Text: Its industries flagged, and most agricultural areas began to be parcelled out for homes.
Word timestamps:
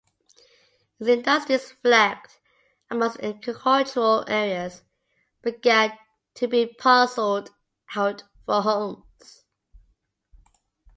Its 0.99 1.07
industries 1.09 1.73
flagged, 1.73 2.37
and 2.89 2.97
most 3.01 3.19
agricultural 3.19 4.25
areas 4.27 4.81
began 5.43 5.95
to 6.33 6.47
be 6.47 6.65
parcelled 6.79 7.51
out 7.95 8.23
for 8.47 8.63
homes. 8.63 9.43